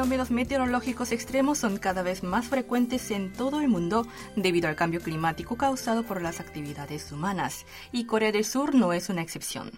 fenómenos 0.00 0.30
meteorológicos 0.30 1.12
extremos 1.12 1.58
son 1.58 1.76
cada 1.76 2.02
vez 2.02 2.22
más 2.22 2.46
frecuentes 2.46 3.10
en 3.10 3.34
todo 3.34 3.60
el 3.60 3.68
mundo 3.68 4.06
debido 4.34 4.66
al 4.66 4.74
cambio 4.74 5.02
climático 5.02 5.56
causado 5.56 6.04
por 6.04 6.22
las 6.22 6.40
actividades 6.40 7.12
humanas, 7.12 7.66
y 7.92 8.06
Corea 8.06 8.32
del 8.32 8.46
Sur 8.46 8.74
no 8.74 8.94
es 8.94 9.10
una 9.10 9.20
excepción. 9.20 9.70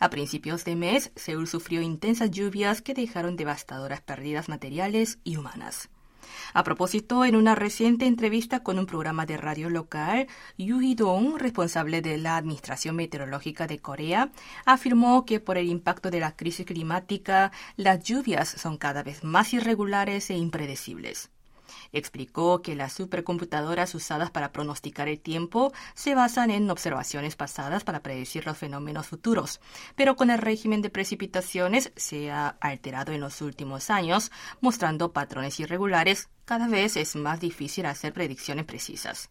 A 0.00 0.10
principios 0.10 0.64
de 0.64 0.74
mes, 0.74 1.12
Seúl 1.14 1.46
sufrió 1.46 1.80
intensas 1.80 2.32
lluvias 2.32 2.82
que 2.82 2.92
dejaron 2.92 3.36
devastadoras 3.36 4.00
pérdidas 4.00 4.48
materiales 4.48 5.20
y 5.22 5.36
humanas. 5.36 5.90
A 6.54 6.64
propósito, 6.64 7.24
en 7.24 7.36
una 7.36 7.54
reciente 7.54 8.06
entrevista 8.06 8.62
con 8.62 8.78
un 8.78 8.86
programa 8.86 9.24
de 9.24 9.38
radio 9.38 9.70
local, 9.70 10.26
Yu 10.58 10.80
Hee-dong, 10.80 11.38
responsable 11.38 12.02
de 12.02 12.18
la 12.18 12.36
Administración 12.36 12.96
Meteorológica 12.96 13.66
de 13.66 13.78
Corea, 13.78 14.30
afirmó 14.66 15.24
que 15.24 15.40
por 15.40 15.56
el 15.56 15.68
impacto 15.68 16.10
de 16.10 16.20
la 16.20 16.36
crisis 16.36 16.66
climática, 16.66 17.52
las 17.76 18.02
lluvias 18.04 18.48
son 18.48 18.76
cada 18.76 19.02
vez 19.02 19.24
más 19.24 19.54
irregulares 19.54 20.28
e 20.30 20.36
impredecibles. 20.36 21.30
Explicó 21.92 22.62
que 22.62 22.74
las 22.74 22.92
supercomputadoras 22.92 23.94
usadas 23.94 24.30
para 24.30 24.52
pronosticar 24.52 25.08
el 25.08 25.20
tiempo 25.20 25.72
se 25.94 26.14
basan 26.14 26.50
en 26.50 26.70
observaciones 26.70 27.36
pasadas 27.36 27.84
para 27.84 28.02
predecir 28.02 28.46
los 28.46 28.58
fenómenos 28.58 29.06
futuros, 29.06 29.60
pero 29.96 30.16
con 30.16 30.30
el 30.30 30.38
régimen 30.38 30.82
de 30.82 30.90
precipitaciones 30.90 31.92
se 31.96 32.30
ha 32.30 32.56
alterado 32.60 33.12
en 33.12 33.20
los 33.20 33.40
últimos 33.42 33.90
años, 33.90 34.30
mostrando 34.60 35.12
patrones 35.12 35.58
irregulares. 35.60 36.28
Cada 36.44 36.68
vez 36.68 36.96
es 36.96 37.16
más 37.16 37.40
difícil 37.40 37.86
hacer 37.86 38.12
predicciones 38.12 38.64
precisas. 38.64 39.30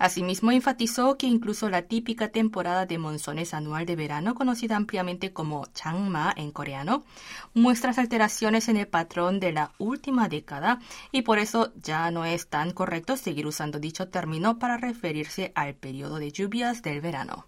Asimismo, 0.00 0.50
enfatizó 0.50 1.18
que 1.18 1.26
incluso 1.26 1.68
la 1.68 1.82
típica 1.82 2.28
temporada 2.28 2.86
de 2.86 2.96
monzones 2.96 3.52
anual 3.52 3.84
de 3.84 3.96
verano, 3.96 4.34
conocida 4.34 4.76
ampliamente 4.76 5.34
como 5.34 5.66
Changma 5.74 6.32
en 6.34 6.52
coreano, 6.52 7.04
muestra 7.52 7.92
alteraciones 7.94 8.70
en 8.70 8.78
el 8.78 8.88
patrón 8.88 9.40
de 9.40 9.52
la 9.52 9.72
última 9.76 10.26
década 10.30 10.80
y 11.12 11.20
por 11.20 11.38
eso 11.38 11.74
ya 11.76 12.10
no 12.10 12.24
es 12.24 12.48
tan 12.48 12.70
correcto 12.70 13.18
seguir 13.18 13.46
usando 13.46 13.78
dicho 13.78 14.08
término 14.08 14.58
para 14.58 14.78
referirse 14.78 15.52
al 15.54 15.74
periodo 15.74 16.18
de 16.18 16.32
lluvias 16.32 16.80
del 16.80 17.02
verano. 17.02 17.46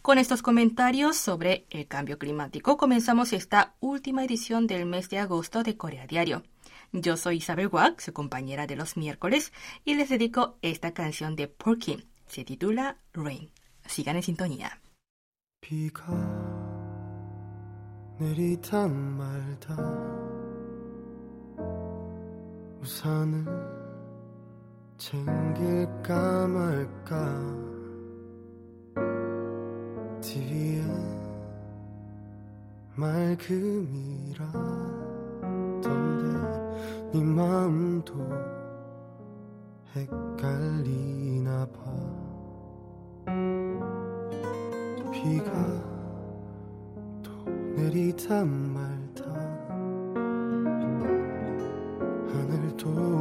Con 0.00 0.16
estos 0.16 0.40
comentarios 0.40 1.18
sobre 1.18 1.66
el 1.68 1.86
cambio 1.86 2.18
climático 2.18 2.78
comenzamos 2.78 3.34
esta 3.34 3.74
última 3.80 4.24
edición 4.24 4.66
del 4.66 4.86
mes 4.86 5.10
de 5.10 5.18
agosto 5.18 5.62
de 5.62 5.76
Corea 5.76 6.06
Diario. 6.06 6.44
Yo 6.92 7.16
soy 7.16 7.36
Isabel 7.36 7.68
Wack, 7.68 8.00
su 8.00 8.12
compañera 8.12 8.66
de 8.66 8.76
los 8.76 8.96
miércoles, 8.96 9.52
y 9.84 9.94
les 9.94 10.08
dedico 10.08 10.58
esta 10.62 10.92
canción 10.94 11.36
de 11.36 11.48
Porky. 11.48 12.08
Se 12.26 12.44
titula 12.44 12.98
Rain. 13.12 13.50
Sigan 13.86 14.16
en 14.16 14.22
sintonía. 14.22 14.80
네 37.12 37.22
마음도 37.22 38.14
헷갈리나 39.96 41.66
봐. 41.66 41.78
비가 45.12 45.50
또 47.22 47.50
내리다 47.76 48.44
말다. 48.44 49.24
하늘도 52.32 53.17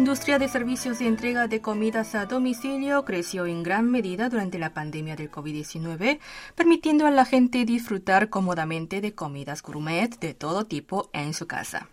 industria 0.00 0.38
de 0.38 0.48
servicios 0.48 0.98
de 0.98 1.06
entrega 1.06 1.46
de 1.46 1.60
comidas 1.60 2.14
a 2.14 2.24
domicilio 2.24 3.04
creció 3.04 3.44
en 3.44 3.62
gran 3.62 3.90
medida 3.90 4.30
durante 4.30 4.58
la 4.58 4.72
pandemia 4.72 5.14
del 5.14 5.30
COVID-19, 5.30 6.20
permitiendo 6.54 7.06
a 7.06 7.10
la 7.10 7.26
gente 7.26 7.66
disfrutar 7.66 8.30
cómodamente 8.30 9.02
de 9.02 9.14
comidas 9.14 9.60
gourmet 9.60 10.18
de 10.18 10.32
todo 10.32 10.64
tipo 10.64 11.10
en 11.12 11.34
su 11.34 11.46
casa. 11.46 11.90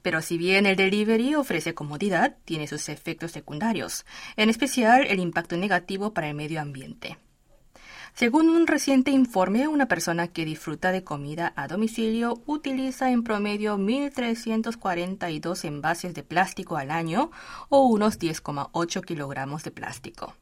Pero 0.00 0.22
si 0.22 0.38
bien 0.38 0.64
el 0.64 0.76
delivery 0.76 1.34
ofrece 1.34 1.74
comodidad, 1.74 2.38
tiene 2.46 2.66
sus 2.66 2.88
efectos 2.88 3.32
secundarios, 3.32 4.06
en 4.38 4.48
especial 4.48 5.06
el 5.06 5.20
impacto 5.20 5.58
negativo 5.58 6.14
para 6.14 6.30
el 6.30 6.34
medio 6.34 6.62
ambiente. 6.62 7.18
Según 8.16 8.48
un 8.48 8.66
reciente 8.66 9.10
informe, 9.10 9.68
una 9.68 9.88
persona 9.88 10.28
que 10.28 10.46
disfruta 10.46 10.90
de 10.90 11.04
comida 11.04 11.52
a 11.54 11.68
domicilio 11.68 12.42
utiliza 12.46 13.10
en 13.10 13.22
promedio 13.22 13.76
1.342 13.76 15.66
envases 15.66 16.14
de 16.14 16.22
plástico 16.22 16.78
al 16.78 16.92
año 16.92 17.30
o 17.68 17.84
unos 17.84 18.18
10,8 18.18 19.04
kilogramos 19.04 19.64
de 19.64 19.70
plástico. 19.70 20.32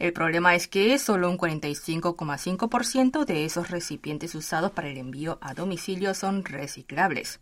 El 0.00 0.12
problema 0.12 0.56
es 0.56 0.66
que 0.66 0.98
solo 0.98 1.30
un 1.30 1.38
45,5% 1.38 3.24
de 3.24 3.44
esos 3.44 3.70
recipientes 3.70 4.34
usados 4.34 4.72
para 4.72 4.88
el 4.88 4.98
envío 4.98 5.38
a 5.40 5.54
domicilio 5.54 6.14
son 6.14 6.44
reciclables. 6.44 7.38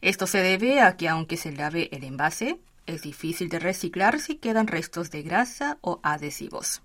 Esto 0.00 0.26
se 0.26 0.38
debe 0.38 0.80
a 0.80 0.96
que 0.96 1.10
aunque 1.10 1.36
se 1.36 1.52
lave 1.52 1.90
el 1.92 2.02
envase, 2.02 2.58
es 2.86 3.02
difícil 3.02 3.50
de 3.50 3.58
reciclar 3.58 4.20
si 4.20 4.36
quedan 4.36 4.68
restos 4.68 5.10
de 5.10 5.20
grasa 5.20 5.76
o 5.82 6.00
adhesivos. 6.02 6.80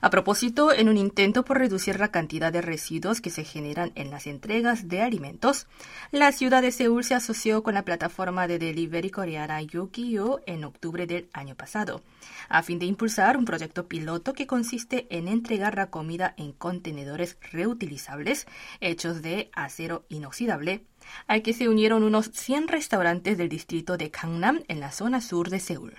A 0.00 0.10
propósito, 0.10 0.72
en 0.72 0.88
un 0.88 0.96
intento 0.96 1.44
por 1.44 1.58
reducir 1.58 1.98
la 1.98 2.12
cantidad 2.12 2.52
de 2.52 2.62
residuos 2.62 3.20
que 3.20 3.30
se 3.30 3.44
generan 3.44 3.90
en 3.96 4.10
las 4.10 4.28
entregas 4.28 4.88
de 4.88 5.02
alimentos, 5.02 5.66
la 6.12 6.30
ciudad 6.30 6.62
de 6.62 6.70
Seúl 6.70 7.02
se 7.02 7.14
asoció 7.14 7.62
con 7.64 7.74
la 7.74 7.84
plataforma 7.84 8.46
de 8.46 8.60
delivery 8.60 9.10
coreana 9.10 9.60
Yukiyo 9.60 10.40
en 10.46 10.64
octubre 10.64 11.06
del 11.06 11.28
año 11.32 11.56
pasado, 11.56 12.02
a 12.48 12.62
fin 12.62 12.78
de 12.78 12.86
impulsar 12.86 13.36
un 13.36 13.44
proyecto 13.44 13.88
piloto 13.88 14.34
que 14.34 14.46
consiste 14.46 15.06
en 15.10 15.26
entregar 15.26 15.74
la 15.74 15.90
comida 15.90 16.34
en 16.36 16.52
contenedores 16.52 17.36
reutilizables 17.50 18.46
hechos 18.80 19.20
de 19.20 19.50
acero 19.52 20.04
inoxidable, 20.08 20.84
al 21.26 21.42
que 21.42 21.54
se 21.54 21.68
unieron 21.68 22.04
unos 22.04 22.30
100 22.32 22.68
restaurantes 22.68 23.36
del 23.36 23.48
distrito 23.48 23.96
de 23.96 24.10
Gangnam 24.10 24.62
en 24.68 24.78
la 24.78 24.92
zona 24.92 25.20
sur 25.20 25.50
de 25.50 25.58
Seúl. 25.58 25.94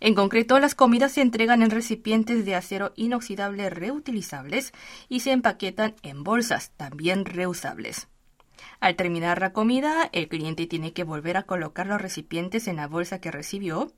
En 0.00 0.14
concreto, 0.14 0.58
las 0.58 0.74
comidas 0.74 1.12
se 1.12 1.22
entregan 1.22 1.62
en 1.62 1.70
recipientes 1.70 2.44
de 2.44 2.54
acero 2.54 2.92
inoxidable 2.96 3.68
reutilizables 3.70 4.72
y 5.08 5.20
se 5.20 5.32
empaquetan 5.32 5.96
en 6.02 6.22
bolsas 6.22 6.72
también 6.76 7.24
reusables. 7.24 8.08
Al 8.80 8.94
terminar 8.94 9.40
la 9.40 9.52
comida, 9.52 10.08
el 10.12 10.28
cliente 10.28 10.66
tiene 10.66 10.92
que 10.92 11.04
volver 11.04 11.36
a 11.36 11.42
colocar 11.42 11.86
los 11.86 12.00
recipientes 12.00 12.68
en 12.68 12.76
la 12.76 12.86
bolsa 12.86 13.20
que 13.20 13.32
recibió, 13.32 13.92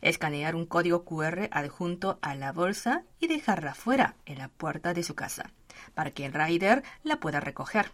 escanear 0.00 0.54
un 0.54 0.64
código 0.64 1.04
QR 1.04 1.48
adjunto 1.50 2.18
a 2.22 2.34
la 2.34 2.52
bolsa 2.52 3.04
y 3.20 3.26
dejarla 3.26 3.74
fuera 3.74 4.16
en 4.24 4.38
la 4.38 4.48
puerta 4.48 4.94
de 4.94 5.02
su 5.02 5.14
casa, 5.14 5.50
para 5.94 6.12
que 6.12 6.24
el 6.24 6.32
rider 6.32 6.82
la 7.02 7.20
pueda 7.20 7.40
recoger. 7.40 7.92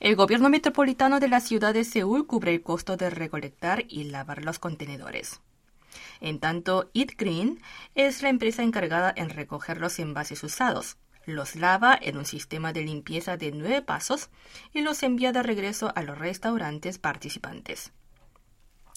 El 0.00 0.16
gobierno 0.16 0.48
metropolitano 0.48 1.20
de 1.20 1.28
la 1.28 1.40
ciudad 1.40 1.74
de 1.74 1.84
Seúl 1.84 2.26
cubre 2.26 2.52
el 2.52 2.62
costo 2.62 2.96
de 2.96 3.10
recolectar 3.10 3.84
y 3.88 4.04
lavar 4.04 4.44
los 4.44 4.58
contenedores. 4.58 5.40
En 6.20 6.38
tanto, 6.40 6.90
Eat 6.94 7.12
Green 7.16 7.60
es 7.94 8.22
la 8.22 8.28
empresa 8.28 8.62
encargada 8.62 9.12
en 9.16 9.30
recoger 9.30 9.78
los 9.78 9.98
envases 9.98 10.42
usados. 10.42 10.96
Los 11.26 11.56
lava 11.56 11.98
en 12.00 12.16
un 12.16 12.24
sistema 12.24 12.72
de 12.72 12.82
limpieza 12.82 13.36
de 13.36 13.50
nueve 13.50 13.82
pasos 13.82 14.30
y 14.72 14.82
los 14.82 15.02
envía 15.02 15.32
de 15.32 15.42
regreso 15.42 15.92
a 15.96 16.02
los 16.02 16.16
restaurantes 16.16 16.98
participantes. 16.98 17.92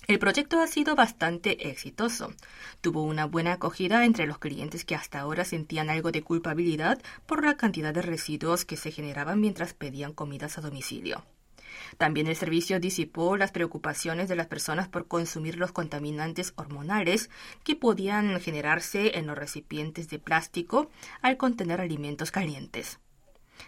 El 0.08 0.18
proyecto 0.18 0.60
ha 0.60 0.68
sido 0.68 0.96
bastante 0.96 1.70
exitoso. 1.70 2.34
Tuvo 2.82 3.04
una 3.04 3.26
buena 3.26 3.54
acogida 3.54 4.06
entre 4.06 4.26
los 4.26 4.40
clientes 4.40 4.86
que 4.86 4.96
hasta 4.96 5.20
ahora 5.20 5.46
sentían 5.46 5.90
algo 5.90 6.12
de 6.12 6.24
culpabilidad 6.24 7.00
por 7.28 7.46
la 7.46 7.58
cantidad 7.58 7.94
de 7.94 8.02
residuos 8.02 8.66
que 8.66 8.78
se 8.78 8.92
generaban 8.92 9.40
mientras 9.40 9.74
pedían 9.74 10.14
comidas 10.14 10.58
a 10.58 10.62
domicilio. 10.62 11.26
También 11.98 12.28
el 12.28 12.36
servicio 12.36 12.80
disipó 12.80 13.38
las 13.38 13.52
preocupaciones 13.52 14.30
de 14.30 14.36
las 14.36 14.48
personas 14.48 14.88
por 14.88 15.08
consumir 15.08 15.58
los 15.58 15.72
contaminantes 15.72 16.54
hormonales 16.56 17.30
que 17.64 17.76
podían 17.76 18.40
generarse 18.40 19.18
en 19.18 19.28
los 19.28 19.38
recipientes 19.38 20.10
de 20.10 20.20
plástico 20.20 20.90
al 21.22 21.38
contener 21.38 21.82
alimentos 21.82 22.32
calientes. 22.32 23.00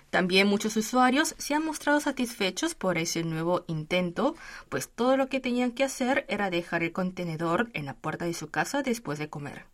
También 0.10 0.48
muchos 0.48 0.78
usuarios 0.78 1.36
se 1.38 1.54
han 1.54 1.66
mostrado 1.66 2.00
satisfechos 2.00 2.76
por 2.76 2.98
ese 2.98 3.24
nuevo 3.24 3.64
intento, 3.68 4.36
pues 4.70 4.90
todo 4.90 5.18
lo 5.18 5.28
que 5.28 5.40
tenían 5.40 5.72
que 5.72 5.84
hacer 5.84 6.26
era 6.30 6.50
dejar 6.50 6.84
el 6.84 6.92
contenedor 6.92 7.70
en 7.74 7.86
la 7.86 7.96
puerta 7.96 8.26
de 8.26 8.34
su 8.34 8.50
casa 8.50 8.82
después 8.84 9.20
de 9.20 9.30
comer. 9.30 9.66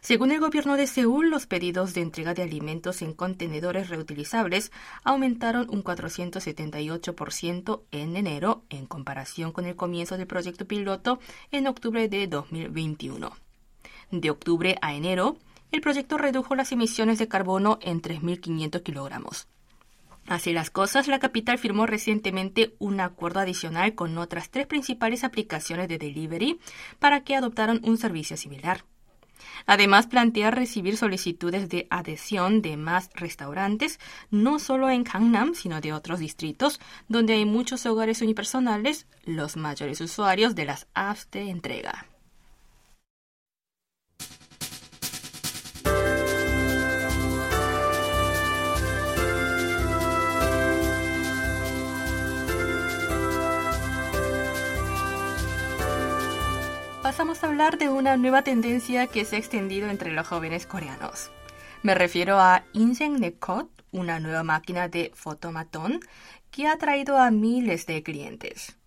Según 0.00 0.32
el 0.32 0.40
gobierno 0.40 0.78
de 0.78 0.86
Seúl, 0.86 1.28
los 1.28 1.46
pedidos 1.46 1.92
de 1.92 2.00
entrega 2.00 2.32
de 2.32 2.42
alimentos 2.42 3.02
en 3.02 3.12
contenedores 3.12 3.90
reutilizables 3.90 4.72
aumentaron 5.04 5.68
un 5.68 5.84
478% 5.84 7.82
en 7.90 8.16
enero 8.16 8.64
en 8.70 8.86
comparación 8.86 9.52
con 9.52 9.66
el 9.66 9.76
comienzo 9.76 10.16
del 10.16 10.26
proyecto 10.26 10.66
piloto 10.66 11.20
en 11.52 11.66
octubre 11.66 12.08
de 12.08 12.26
2021. 12.28 13.30
De 14.10 14.30
octubre 14.30 14.76
a 14.80 14.94
enero, 14.94 15.36
el 15.70 15.82
proyecto 15.82 16.16
redujo 16.16 16.54
las 16.54 16.72
emisiones 16.72 17.18
de 17.18 17.28
carbono 17.28 17.78
en 17.82 18.00
3.500 18.00 18.82
kilogramos. 18.82 19.48
Así 20.26 20.52
las 20.52 20.70
cosas, 20.70 21.08
la 21.08 21.18
capital 21.18 21.58
firmó 21.58 21.86
recientemente 21.86 22.74
un 22.78 23.00
acuerdo 23.00 23.40
adicional 23.40 23.94
con 23.94 24.16
otras 24.16 24.48
tres 24.50 24.66
principales 24.66 25.24
aplicaciones 25.24 25.88
de 25.88 25.98
delivery 25.98 26.58
para 26.98 27.22
que 27.22 27.36
adoptaran 27.36 27.80
un 27.84 27.98
servicio 27.98 28.36
similar. 28.36 28.84
Además, 29.66 30.06
plantea 30.06 30.50
recibir 30.50 30.96
solicitudes 30.96 31.68
de 31.68 31.86
adhesión 31.90 32.62
de 32.62 32.76
más 32.76 33.10
restaurantes, 33.14 33.98
no 34.30 34.58
solo 34.58 34.90
en 34.90 35.04
Gangnam, 35.04 35.54
sino 35.54 35.80
de 35.80 35.92
otros 35.92 36.18
distritos, 36.18 36.80
donde 37.08 37.34
hay 37.34 37.44
muchos 37.44 37.86
hogares 37.86 38.22
unipersonales, 38.22 39.06
los 39.24 39.56
mayores 39.56 40.00
usuarios 40.00 40.54
de 40.54 40.64
las 40.64 40.86
apps 40.94 41.30
de 41.30 41.50
entrega. 41.50 42.09
Pasamos 57.20 57.44
a 57.44 57.48
hablar 57.48 57.76
de 57.76 57.90
una 57.90 58.16
nueva 58.16 58.40
tendencia 58.40 59.06
que 59.06 59.26
se 59.26 59.36
ha 59.36 59.38
extendido 59.38 59.90
entre 59.90 60.10
los 60.10 60.26
jóvenes 60.26 60.64
coreanos. 60.64 61.30
Me 61.82 61.94
refiero 61.94 62.40
a 62.40 62.64
Nekot, 62.72 63.68
una 63.92 64.18
nueva 64.20 64.42
máquina 64.42 64.88
de 64.88 65.12
fotomatón 65.14 66.00
que 66.50 66.66
ha 66.66 66.78
traído 66.78 67.18
a 67.18 67.30
miles 67.30 67.84
de 67.84 68.02
clientes. 68.02 68.78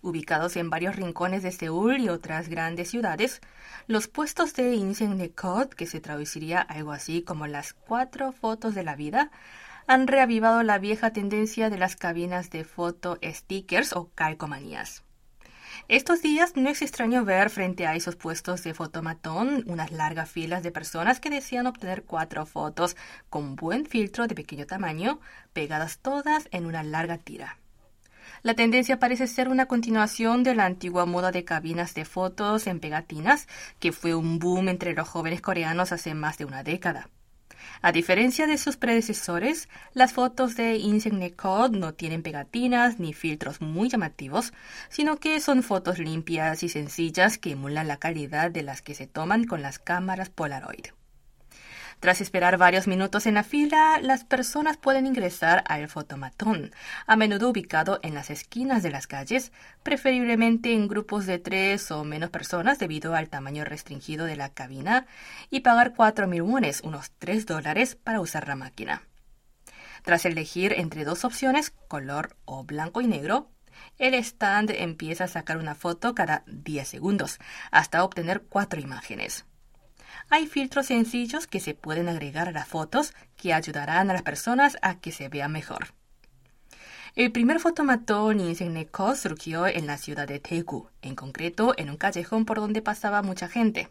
Ubicados 0.00 0.56
en 0.56 0.70
varios 0.70 0.96
rincones 0.96 1.42
de 1.42 1.52
Seúl 1.52 2.00
y 2.00 2.08
otras 2.08 2.48
grandes 2.48 2.88
ciudades, 2.88 3.42
los 3.88 4.08
puestos 4.08 4.54
de 4.54 4.74
Nekot, 4.74 5.74
que 5.74 5.84
se 5.84 6.00
traduciría 6.00 6.62
algo 6.62 6.92
así 6.92 7.20
como 7.20 7.46
las 7.46 7.74
cuatro 7.74 8.32
fotos 8.32 8.74
de 8.74 8.84
la 8.84 8.96
vida, 8.96 9.30
han 9.86 10.06
reavivado 10.06 10.62
la 10.62 10.78
vieja 10.78 11.12
tendencia 11.12 11.68
de 11.68 11.76
las 11.76 11.96
cabinas 11.96 12.48
de 12.48 12.64
foto 12.64 13.18
stickers 13.22 13.92
o 13.92 14.08
calcomanías. 14.14 15.01
Estos 15.92 16.22
días 16.22 16.56
no 16.56 16.70
es 16.70 16.80
extraño 16.80 17.22
ver 17.22 17.50
frente 17.50 17.86
a 17.86 17.94
esos 17.94 18.16
puestos 18.16 18.62
de 18.62 18.72
fotomatón 18.72 19.62
unas 19.66 19.92
largas 19.92 20.30
filas 20.30 20.62
de 20.62 20.72
personas 20.72 21.20
que 21.20 21.28
desean 21.28 21.66
obtener 21.66 22.04
cuatro 22.04 22.46
fotos 22.46 22.96
con 23.28 23.56
buen 23.56 23.84
filtro 23.84 24.26
de 24.26 24.34
pequeño 24.34 24.64
tamaño, 24.64 25.20
pegadas 25.52 25.98
todas 25.98 26.48
en 26.50 26.64
una 26.64 26.82
larga 26.82 27.18
tira. 27.18 27.58
La 28.42 28.54
tendencia 28.54 28.98
parece 28.98 29.26
ser 29.26 29.50
una 29.50 29.66
continuación 29.66 30.44
de 30.44 30.54
la 30.54 30.64
antigua 30.64 31.04
moda 31.04 31.30
de 31.30 31.44
cabinas 31.44 31.92
de 31.92 32.06
fotos 32.06 32.66
en 32.66 32.80
pegatinas, 32.80 33.46
que 33.78 33.92
fue 33.92 34.14
un 34.14 34.38
boom 34.38 34.70
entre 34.70 34.94
los 34.94 35.06
jóvenes 35.06 35.42
coreanos 35.42 35.92
hace 35.92 36.14
más 36.14 36.38
de 36.38 36.46
una 36.46 36.62
década. 36.62 37.10
A 37.80 37.92
diferencia 37.92 38.46
de 38.46 38.58
sus 38.58 38.76
predecesores, 38.76 39.68
las 39.92 40.12
fotos 40.12 40.56
de 40.56 40.76
Insigne 40.76 41.32
Code 41.32 41.78
no 41.78 41.94
tienen 41.94 42.22
pegatinas 42.22 42.98
ni 42.98 43.12
filtros 43.12 43.60
muy 43.60 43.88
llamativos, 43.88 44.52
sino 44.88 45.16
que 45.16 45.40
son 45.40 45.62
fotos 45.62 45.98
limpias 45.98 46.62
y 46.62 46.68
sencillas 46.68 47.38
que 47.38 47.52
emulan 47.52 47.88
la 47.88 47.98
calidad 47.98 48.50
de 48.50 48.62
las 48.62 48.82
que 48.82 48.94
se 48.94 49.06
toman 49.06 49.44
con 49.44 49.62
las 49.62 49.78
cámaras 49.78 50.30
Polaroid. 50.30 50.86
Tras 52.02 52.20
esperar 52.20 52.58
varios 52.58 52.88
minutos 52.88 53.26
en 53.26 53.34
la 53.34 53.44
fila, 53.44 54.00
las 54.02 54.24
personas 54.24 54.76
pueden 54.76 55.06
ingresar 55.06 55.62
al 55.68 55.88
fotomatón, 55.88 56.72
a 57.06 57.14
menudo 57.14 57.48
ubicado 57.50 58.00
en 58.02 58.12
las 58.14 58.28
esquinas 58.28 58.82
de 58.82 58.90
las 58.90 59.06
calles, 59.06 59.52
preferiblemente 59.84 60.72
en 60.72 60.88
grupos 60.88 61.26
de 61.26 61.38
tres 61.38 61.92
o 61.92 62.02
menos 62.02 62.30
personas 62.30 62.80
debido 62.80 63.14
al 63.14 63.28
tamaño 63.28 63.64
restringido 63.64 64.26
de 64.26 64.34
la 64.34 64.48
cabina, 64.48 65.06
y 65.48 65.60
pagar 65.60 65.94
4.000 65.94 66.42
wones, 66.42 66.80
unos 66.80 67.12
3 67.20 67.46
dólares, 67.46 67.94
para 67.94 68.20
usar 68.20 68.48
la 68.48 68.56
máquina. 68.56 69.02
Tras 70.02 70.24
elegir 70.24 70.72
entre 70.72 71.04
dos 71.04 71.24
opciones, 71.24 71.70
color 71.86 72.34
o 72.46 72.64
blanco 72.64 73.00
y 73.00 73.06
negro, 73.06 73.48
el 74.00 74.14
stand 74.14 74.72
empieza 74.72 75.22
a 75.22 75.28
sacar 75.28 75.56
una 75.56 75.76
foto 75.76 76.16
cada 76.16 76.42
10 76.48 76.88
segundos, 76.88 77.38
hasta 77.70 78.02
obtener 78.02 78.42
cuatro 78.42 78.80
imágenes. 78.80 79.44
Hay 80.30 80.46
filtros 80.46 80.86
sencillos 80.86 81.46
que 81.46 81.60
se 81.60 81.74
pueden 81.74 82.08
agregar 82.08 82.48
a 82.48 82.52
las 82.52 82.68
fotos 82.68 83.14
que 83.36 83.52
ayudarán 83.52 84.10
a 84.10 84.14
las 84.14 84.22
personas 84.22 84.76
a 84.82 85.00
que 85.00 85.12
se 85.12 85.28
vean 85.28 85.52
mejor. 85.52 85.94
El 87.14 87.30
primer 87.30 87.60
fotomatón 87.60 88.40
Insigneco 88.40 89.14
surgió 89.16 89.66
en 89.66 89.86
la 89.86 89.98
ciudad 89.98 90.26
de 90.26 90.40
Daegu, 90.40 90.88
en 91.02 91.14
concreto 91.14 91.74
en 91.76 91.90
un 91.90 91.98
callejón 91.98 92.46
por 92.46 92.58
donde 92.58 92.80
pasaba 92.80 93.20
mucha 93.20 93.48
gente. 93.48 93.90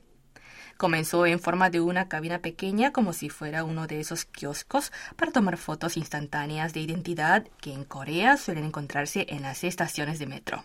Comenzó 0.78 1.28
en 1.28 1.40
forma 1.40 1.70
de 1.70 1.80
una 1.80 2.08
cabina 2.08 2.40
pequeña 2.40 2.92
como 2.92 3.14
si 3.14 3.30
fuera 3.30 3.64
uno 3.64 3.86
de 3.86 4.00
esos 4.00 4.26
kioscos 4.26 4.92
para 5.16 5.32
tomar 5.32 5.58
fotos 5.58 5.98
instantáneas 5.98 6.74
de 6.74 6.80
identidad 6.80 7.48
que 7.62 7.72
en 7.72 7.84
Corea 7.84 8.38
suelen 8.38 8.66
encontrarse 8.66 9.28
en 9.30 9.44
las 9.44 9.64
estaciones 9.64 10.18
de 10.18 10.26
metro. 10.26 10.64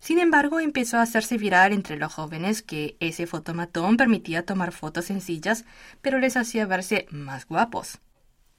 Sin 0.00 0.18
embargo, 0.18 0.60
empezó 0.60 0.98
a 0.98 1.02
hacerse 1.02 1.38
viral 1.38 1.72
entre 1.72 1.96
los 1.96 2.12
jóvenes 2.12 2.62
que 2.62 2.96
ese 3.00 3.26
fotomatón 3.26 3.96
permitía 3.96 4.46
tomar 4.46 4.72
fotos 4.72 5.06
sencillas, 5.06 5.64
pero 6.00 6.18
les 6.18 6.36
hacía 6.36 6.66
verse 6.66 7.06
más 7.10 7.46
guapos. 7.46 7.98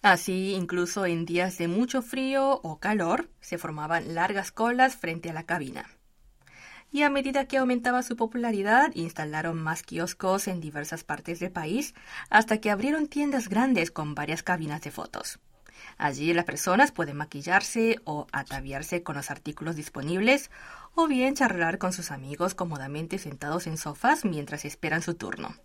Así, 0.02 0.54
incluso 0.54 1.06
en 1.06 1.26
días 1.26 1.58
de 1.58 1.68
mucho 1.68 2.02
frío 2.02 2.62
o 2.64 2.80
calor, 2.80 3.30
se 3.42 3.58
formaban 3.58 4.16
largas 4.16 4.52
colas 4.52 4.96
frente 4.96 5.30
a 5.30 5.34
la 5.34 5.44
cabina. 5.44 5.90
Y 6.92 7.04
a 7.04 7.10
medida 7.10 7.46
que 7.46 7.58
aumentaba 7.58 8.02
su 8.02 8.16
popularidad, 8.16 8.92
instalaron 8.96 9.62
más 9.62 9.84
kioscos 9.84 10.48
en 10.48 10.60
diversas 10.60 11.04
partes 11.04 11.40
del 11.40 11.52
país, 11.52 11.94
hasta 12.30 12.60
que 12.60 12.72
abrieron 12.72 13.08
tiendas 13.08 13.50
grandes 13.50 13.92
con 13.92 14.16
varias 14.16 14.42
cabinas 14.42 14.82
de 14.82 14.92
fotos. 14.92 15.40
Allí 15.98 16.34
las 16.34 16.46
personas 16.46 16.92
pueden 16.92 17.18
maquillarse 17.18 18.00
o 18.04 18.28
ataviarse 18.32 19.04
con 19.04 19.16
los 19.16 19.32
artículos 19.32 19.76
disponibles 19.76 20.52
o 20.96 21.08
bien 21.08 21.36
charlar 21.36 21.78
con 21.78 21.94
sus 21.94 22.12
amigos 22.12 22.56
cómodamente 22.56 23.18
sentados 23.18 23.68
en 23.68 23.78
sofás 23.78 24.26
mientras 24.26 24.66
esperan 24.66 25.02
su 25.02 25.16
turno. 25.16 25.56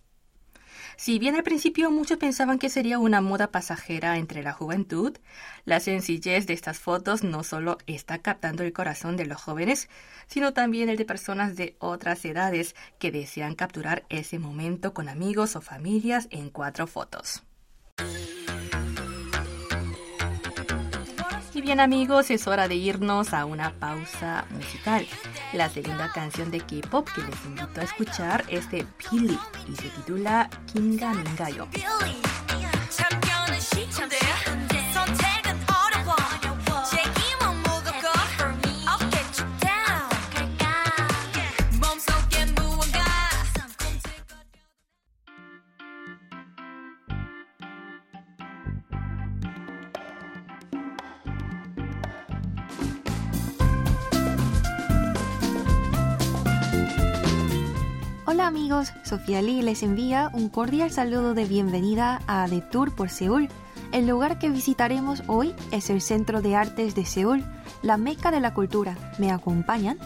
Si 0.97 1.19
bien 1.19 1.35
al 1.35 1.43
principio 1.43 1.91
muchos 1.91 2.19
pensaban 2.19 2.59
que 2.59 2.71
sería 2.71 2.99
una 2.99 3.21
moda 3.21 3.51
pasajera 3.51 4.17
entre 4.17 4.43
la 4.43 4.53
juventud, 4.53 5.17
la 5.65 5.81
sencillez 5.81 6.47
de 6.47 6.53
estas 6.53 6.79
fotos 6.79 7.25
no 7.25 7.43
solo 7.43 7.79
está 7.87 8.19
captando 8.19 8.63
el 8.63 8.73
corazón 8.73 9.17
de 9.17 9.27
los 9.27 9.41
jóvenes, 9.41 9.89
sino 10.27 10.53
también 10.53 10.89
el 10.89 10.97
de 10.97 11.05
personas 11.05 11.57
de 11.57 11.77
otras 11.79 12.25
edades 12.25 12.77
que 12.99 13.11
desean 13.11 13.55
capturar 13.55 14.05
ese 14.09 14.39
momento 14.39 14.95
con 14.95 15.09
amigos 15.09 15.57
o 15.57 15.61
familias 15.61 16.29
en 16.31 16.51
cuatro 16.51 16.87
fotos. 16.87 17.43
Bien 21.65 21.81
amigos, 21.81 22.31
es 22.31 22.47
hora 22.47 22.69
de 22.69 22.75
irnos 22.75 23.33
a 23.33 23.47
una 23.47 23.73
pausa 23.73 24.45
musical. 24.51 25.07
La 25.55 25.71
segunda 25.71 26.13
canción 26.13 26.51
de 26.51 26.61
K-pop 26.61 27.09
que 27.15 27.23
les 27.23 27.45
invito 27.47 27.81
a 27.81 27.85
escuchar 27.85 28.45
es 28.49 28.71
de 28.71 28.87
Billy 29.11 29.39
y 29.67 29.75
se 29.75 29.89
titula 29.89 30.51
Kinga 30.71 31.15
Mingayo. 31.15 31.67
Hola 58.35 58.49
amigos, 58.49 58.93
Sofía 59.05 59.41
Lee 59.43 59.63
les 59.63 59.85
envía 59.85 60.29
un 60.33 60.49
cordial 60.49 60.91
saludo 60.91 61.35
de 61.35 61.45
bienvenida 61.45 62.21
a 62.27 62.49
The 62.49 62.63
Tour 62.63 62.93
por 62.93 63.09
Seúl. 63.09 63.49
El 63.93 64.09
lugar 64.09 64.41
que 64.41 64.51
visitaremos 64.51 65.23
hoy 65.29 65.55
es 65.71 65.89
el 65.89 66.01
Centro 66.01 66.43
de 66.43 66.57
Artes 66.57 66.97
de 66.97 67.07
Seúl, 67.07 67.45
la 67.83 67.97
meca 67.97 68.33
de 68.33 68.41
la 68.41 68.53
cultura. 68.53 68.97
¿Me 69.21 69.31
acompañan? 69.31 69.99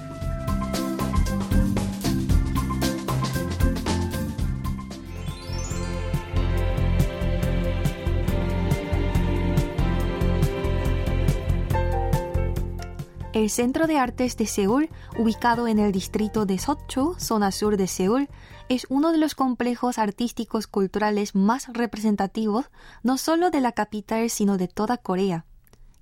El 13.39 13.51
Centro 13.51 13.87
de 13.87 13.99
Artes 13.99 14.37
de 14.37 14.47
Seúl, 14.47 14.91
ubicado 15.17 15.69
en 15.69 15.79
el 15.79 15.93
distrito 15.93 16.45
de 16.45 16.59
Sotchu, 16.59 17.15
zona 17.21 17.53
sur 17.53 17.77
de 17.77 17.87
Seúl, 17.87 18.29
es 18.69 18.85
uno 18.89 19.13
de 19.13 19.19
los 19.19 19.37
complejos 19.37 19.99
artísticos 19.99 20.67
culturales 20.67 21.37
más 21.37 21.69
representativos 21.73 22.65
no 23.05 23.17
solo 23.17 23.51
de 23.51 23.61
la 23.61 23.71
capital 23.71 24.29
sino 24.29 24.57
de 24.57 24.67
toda 24.67 24.97
Corea. 24.97 25.45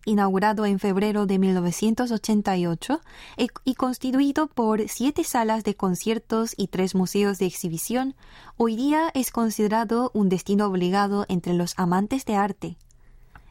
Inaugurado 0.07 0.65
en 0.65 0.79
febrero 0.79 1.27
de 1.27 1.39
1988 1.39 3.03
e, 3.37 3.49
y 3.65 3.75
constituido 3.75 4.47
por 4.47 4.89
siete 4.89 5.23
salas 5.23 5.63
de 5.63 5.75
conciertos 5.75 6.55
y 6.57 6.69
tres 6.69 6.95
museos 6.95 7.39
de 7.39 7.45
exhibición, 7.45 8.15
hoy 8.57 8.77
día 8.77 9.11
es 9.13 9.31
considerado 9.31 10.11
un 10.15 10.31
destino 10.31 10.65
obligado 10.69 11.27
entre 11.29 11.53
los 11.53 11.75
amantes 11.77 12.25
de 12.25 12.37
arte. 12.37 12.79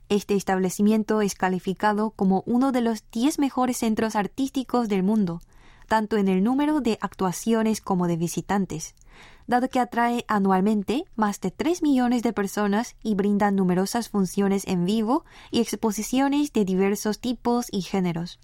Este 0.07 0.35
establecimiento 0.35 1.21
es 1.21 1.33
calificado 1.33 2.11
como 2.11 2.43
uno 2.45 2.71
de 2.71 2.81
los 2.81 3.03
10 3.11 3.39
mejores 3.39 3.77
centros 3.77 4.15
artísticos 4.15 4.87
del 4.87 5.01
mundo, 5.01 5.41
tanto 5.87 6.17
en 6.17 6.27
el 6.27 6.43
número 6.43 6.79
de 6.79 6.99
actuaciones 7.01 7.81
como 7.81 8.07
de 8.07 8.15
visitantes, 8.15 8.93
dado 9.47 9.67
que 9.67 9.79
atrae 9.79 10.23
anualmente 10.27 11.05
más 11.15 11.41
de 11.41 11.49
3 11.49 11.81
millones 11.81 12.21
de 12.21 12.33
personas 12.33 12.95
y 13.01 13.15
brinda 13.15 13.49
numerosas 13.49 14.09
funciones 14.09 14.67
en 14.67 14.85
vivo 14.85 15.25
y 15.49 15.59
exposiciones 15.59 16.53
de 16.53 16.65
diversos 16.65 17.19
tipos 17.19 17.67
y 17.71 17.81
géneros. 17.81 18.39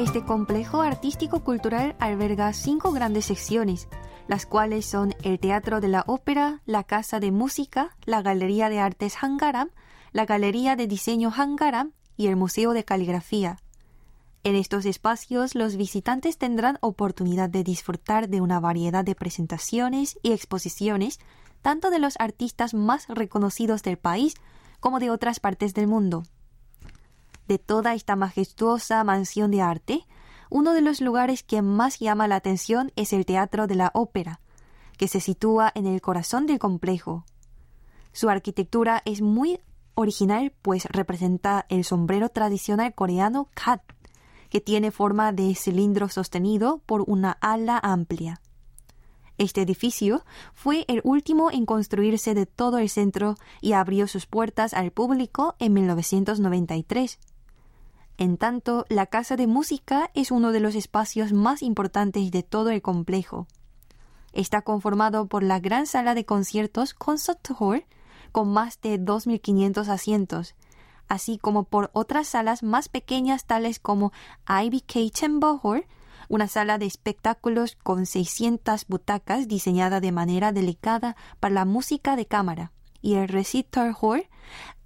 Este 0.00 0.24
complejo 0.24 0.80
artístico-cultural 0.80 1.94
alberga 1.98 2.54
cinco 2.54 2.90
grandes 2.90 3.26
secciones, 3.26 3.86
las 4.28 4.46
cuales 4.46 4.86
son 4.86 5.14
el 5.22 5.38
Teatro 5.38 5.82
de 5.82 5.88
la 5.88 6.04
Ópera, 6.06 6.62
la 6.64 6.84
Casa 6.84 7.20
de 7.20 7.30
Música, 7.30 7.94
la 8.06 8.22
Galería 8.22 8.70
de 8.70 8.78
Artes 8.80 9.14
Hangaram, 9.20 9.68
la 10.12 10.24
Galería 10.24 10.74
de 10.74 10.86
Diseño 10.86 11.30
Hangaram 11.30 11.92
y 12.16 12.28
el 12.28 12.36
Museo 12.36 12.72
de 12.72 12.82
Caligrafía. 12.82 13.58
En 14.42 14.56
estos 14.56 14.86
espacios 14.86 15.54
los 15.54 15.76
visitantes 15.76 16.38
tendrán 16.38 16.78
oportunidad 16.80 17.50
de 17.50 17.62
disfrutar 17.62 18.30
de 18.30 18.40
una 18.40 18.58
variedad 18.58 19.04
de 19.04 19.14
presentaciones 19.14 20.18
y 20.22 20.32
exposiciones, 20.32 21.20
tanto 21.60 21.90
de 21.90 21.98
los 21.98 22.14
artistas 22.18 22.72
más 22.72 23.06
reconocidos 23.08 23.82
del 23.82 23.98
país 23.98 24.32
como 24.80 24.98
de 24.98 25.10
otras 25.10 25.40
partes 25.40 25.74
del 25.74 25.88
mundo 25.88 26.22
de 27.50 27.58
toda 27.58 27.94
esta 27.94 28.14
majestuosa 28.14 29.02
mansión 29.02 29.50
de 29.50 29.60
arte, 29.60 30.06
uno 30.50 30.72
de 30.72 30.82
los 30.82 31.00
lugares 31.00 31.42
que 31.42 31.62
más 31.62 31.98
llama 31.98 32.28
la 32.28 32.36
atención 32.36 32.92
es 32.94 33.12
el 33.12 33.26
Teatro 33.26 33.66
de 33.66 33.74
la 33.74 33.90
Ópera, 33.92 34.40
que 34.96 35.08
se 35.08 35.18
sitúa 35.18 35.72
en 35.74 35.88
el 35.88 36.00
corazón 36.00 36.46
del 36.46 36.60
complejo. 36.60 37.24
Su 38.12 38.30
arquitectura 38.30 39.02
es 39.04 39.20
muy 39.20 39.58
original, 39.96 40.52
pues 40.62 40.84
representa 40.84 41.66
el 41.68 41.82
sombrero 41.82 42.28
tradicional 42.28 42.94
coreano 42.94 43.48
kat, 43.52 43.82
que 44.48 44.60
tiene 44.60 44.92
forma 44.92 45.32
de 45.32 45.56
cilindro 45.56 46.08
sostenido 46.08 46.78
por 46.86 47.02
una 47.08 47.32
ala 47.32 47.80
amplia. 47.82 48.40
Este 49.38 49.60
edificio 49.62 50.22
fue 50.54 50.84
el 50.86 51.00
último 51.02 51.50
en 51.50 51.66
construirse 51.66 52.32
de 52.32 52.46
todo 52.46 52.78
el 52.78 52.88
centro 52.88 53.34
y 53.60 53.72
abrió 53.72 54.06
sus 54.06 54.26
puertas 54.26 54.72
al 54.72 54.92
público 54.92 55.56
en 55.58 55.72
1993. 55.72 57.18
En 58.20 58.36
tanto, 58.36 58.84
la 58.90 59.06
casa 59.06 59.36
de 59.36 59.46
música 59.46 60.10
es 60.12 60.30
uno 60.30 60.52
de 60.52 60.60
los 60.60 60.74
espacios 60.74 61.32
más 61.32 61.62
importantes 61.62 62.30
de 62.30 62.42
todo 62.42 62.68
el 62.68 62.82
complejo. 62.82 63.46
Está 64.34 64.60
conformado 64.60 65.26
por 65.26 65.42
la 65.42 65.58
gran 65.58 65.86
sala 65.86 66.14
de 66.14 66.26
conciertos 66.26 66.92
Concert 66.92 67.40
Hall, 67.58 67.86
con 68.30 68.52
más 68.52 68.78
de 68.82 69.00
2.500 69.00 69.88
asientos, 69.88 70.54
así 71.08 71.38
como 71.38 71.64
por 71.64 71.88
otras 71.94 72.28
salas 72.28 72.62
más 72.62 72.90
pequeñas 72.90 73.46
tales 73.46 73.80
como 73.80 74.12
IBK 74.46 75.10
Chamber 75.12 75.54
Hall, 75.62 75.86
una 76.28 76.46
sala 76.46 76.76
de 76.76 76.84
espectáculos 76.84 77.78
con 77.82 78.04
600 78.04 78.84
butacas 78.86 79.48
diseñada 79.48 80.00
de 80.00 80.12
manera 80.12 80.52
delicada 80.52 81.16
para 81.40 81.54
la 81.54 81.64
música 81.64 82.16
de 82.16 82.26
cámara, 82.26 82.70
y 83.02 83.14
el 83.14 83.28
Recital 83.28 83.94
Hall, 84.00 84.28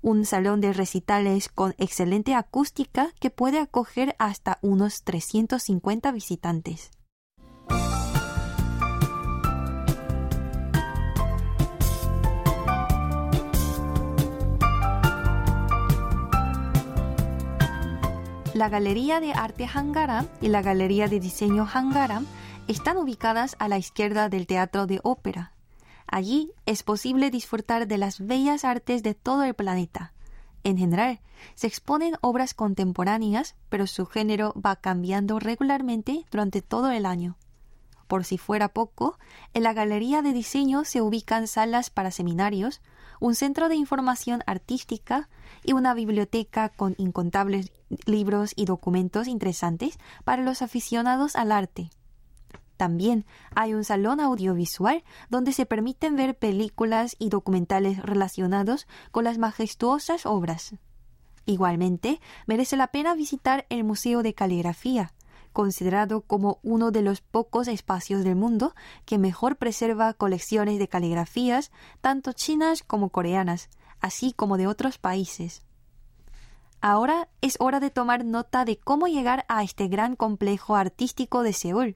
un 0.02 0.26
salón 0.26 0.60
de 0.60 0.72
recitales 0.72 1.48
con 1.48 1.74
excelente 1.78 2.34
acústica 2.34 3.08
que 3.20 3.30
puede 3.30 3.58
acoger 3.58 4.14
hasta 4.18 4.58
unos 4.60 5.02
350 5.02 6.12
visitantes. 6.12 6.90
La 18.54 18.68
Galería 18.68 19.18
de 19.18 19.32
Arte 19.32 19.66
Hangaram 19.66 20.28
y 20.40 20.46
la 20.46 20.62
Galería 20.62 21.08
de 21.08 21.18
Diseño 21.18 21.66
Hangaram 21.66 22.24
están 22.68 22.98
ubicadas 22.98 23.56
a 23.58 23.66
la 23.66 23.78
izquierda 23.78 24.28
del 24.28 24.46
Teatro 24.46 24.86
de 24.86 25.00
Ópera, 25.02 25.53
Allí 26.14 26.52
es 26.64 26.84
posible 26.84 27.32
disfrutar 27.32 27.88
de 27.88 27.98
las 27.98 28.24
bellas 28.24 28.64
artes 28.64 29.02
de 29.02 29.14
todo 29.14 29.42
el 29.42 29.54
planeta. 29.54 30.12
En 30.62 30.78
general, 30.78 31.18
se 31.56 31.66
exponen 31.66 32.14
obras 32.20 32.54
contemporáneas, 32.54 33.56
pero 33.68 33.88
su 33.88 34.06
género 34.06 34.54
va 34.54 34.76
cambiando 34.76 35.40
regularmente 35.40 36.24
durante 36.30 36.62
todo 36.62 36.92
el 36.92 37.04
año. 37.04 37.36
Por 38.06 38.24
si 38.24 38.38
fuera 38.38 38.68
poco, 38.68 39.18
en 39.54 39.64
la 39.64 39.72
Galería 39.72 40.22
de 40.22 40.32
Diseño 40.32 40.84
se 40.84 41.02
ubican 41.02 41.48
salas 41.48 41.90
para 41.90 42.12
seminarios, 42.12 42.80
un 43.18 43.34
centro 43.34 43.68
de 43.68 43.74
información 43.74 44.44
artística 44.46 45.28
y 45.64 45.72
una 45.72 45.94
biblioteca 45.94 46.68
con 46.68 46.94
incontables 46.96 47.72
libros 48.06 48.52
y 48.54 48.66
documentos 48.66 49.26
interesantes 49.26 49.98
para 50.22 50.44
los 50.44 50.62
aficionados 50.62 51.34
al 51.34 51.50
arte. 51.50 51.90
También 52.76 53.24
hay 53.54 53.74
un 53.74 53.84
salón 53.84 54.20
audiovisual 54.20 55.04
donde 55.30 55.52
se 55.52 55.66
permiten 55.66 56.16
ver 56.16 56.36
películas 56.36 57.14
y 57.18 57.28
documentales 57.28 58.02
relacionados 58.02 58.86
con 59.10 59.24
las 59.24 59.38
majestuosas 59.38 60.26
obras. 60.26 60.74
Igualmente, 61.46 62.20
merece 62.46 62.76
la 62.76 62.88
pena 62.88 63.14
visitar 63.14 63.66
el 63.68 63.84
Museo 63.84 64.22
de 64.22 64.34
Caligrafía, 64.34 65.12
considerado 65.52 66.22
como 66.22 66.58
uno 66.62 66.90
de 66.90 67.02
los 67.02 67.20
pocos 67.20 67.68
espacios 67.68 68.24
del 68.24 68.34
mundo 68.34 68.74
que 69.04 69.18
mejor 69.18 69.56
preserva 69.56 70.14
colecciones 70.14 70.78
de 70.78 70.88
caligrafías, 70.88 71.70
tanto 72.00 72.32
chinas 72.32 72.82
como 72.82 73.10
coreanas, 73.10 73.68
así 74.00 74.32
como 74.32 74.56
de 74.56 74.66
otros 74.66 74.98
países. 74.98 75.62
Ahora 76.80 77.28
es 77.40 77.56
hora 77.60 77.78
de 77.78 77.90
tomar 77.90 78.24
nota 78.24 78.64
de 78.64 78.78
cómo 78.78 79.06
llegar 79.06 79.46
a 79.48 79.62
este 79.62 79.86
gran 79.86 80.16
complejo 80.16 80.76
artístico 80.76 81.42
de 81.42 81.52
Seúl 81.52 81.94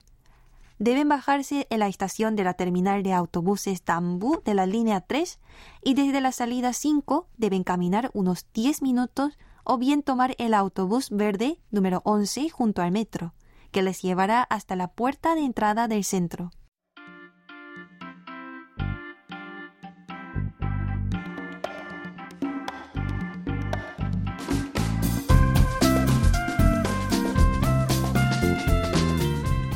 deben 0.79 1.09
bajarse 1.09 1.67
en 1.69 1.79
la 1.79 1.87
estación 1.87 2.35
de 2.35 2.43
la 2.45 2.55
terminal 2.55 3.03
de 3.03 3.13
autobuses 3.13 3.83
Dambu 3.85 4.41
de 4.43 4.53
la 4.53 4.65
línea 4.65 5.01
3 5.01 5.39
y 5.83 5.93
desde 5.93 6.21
la 6.21 6.31
salida 6.31 6.73
5 6.73 7.27
deben 7.37 7.63
caminar 7.63 8.09
unos 8.13 8.47
10 8.53 8.81
minutos 8.81 9.37
o 9.63 9.77
bien 9.77 10.01
tomar 10.01 10.35
el 10.39 10.53
autobús 10.53 11.09
verde 11.11 11.59
número 11.69 12.01
11 12.05 12.49
junto 12.49 12.81
al 12.81 12.91
metro, 12.91 13.33
que 13.71 13.83
les 13.83 14.01
llevará 14.01 14.41
hasta 14.41 14.75
la 14.75 14.87
puerta 14.87 15.35
de 15.35 15.41
entrada 15.41 15.87
del 15.87 16.03
centro. 16.03 16.51